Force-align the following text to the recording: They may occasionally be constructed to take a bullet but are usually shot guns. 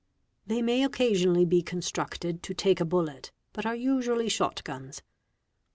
They 0.47 0.63
may 0.63 0.83
occasionally 0.83 1.45
be 1.45 1.61
constructed 1.61 2.41
to 2.41 2.55
take 2.55 2.79
a 2.81 2.85
bullet 2.85 3.31
but 3.53 3.67
are 3.67 3.75
usually 3.75 4.29
shot 4.29 4.63
guns. 4.63 5.03